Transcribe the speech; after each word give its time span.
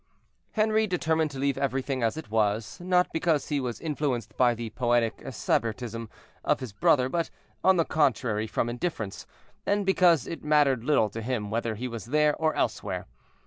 Henri 0.53 0.87
determined 0.87 1.29
to 1.29 1.37
leave 1.37 1.59
everything 1.59 2.01
as 2.01 2.17
it 2.17 2.31
was, 2.31 2.79
not 2.79 3.13
because 3.13 3.49
he 3.49 3.59
was 3.59 3.79
influenced 3.79 4.35
by 4.35 4.55
the 4.55 4.71
poetic 4.71 5.19
sybaritism 5.29 6.09
of 6.43 6.59
his 6.59 6.73
brother, 6.73 7.07
but, 7.07 7.29
on 7.63 7.77
the 7.77 7.85
contrary, 7.85 8.47
from 8.47 8.67
indifference, 8.67 9.27
and 9.63 9.85
because 9.85 10.25
it 10.25 10.43
mattered 10.43 10.83
little 10.83 11.07
to 11.11 11.21
him 11.21 11.51
whether 11.51 11.75
he 11.75 11.87
was 11.87 12.05
there 12.05 12.35
or 12.37 12.55
elsewhere. 12.55 13.05